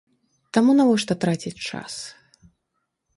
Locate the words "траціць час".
1.25-1.93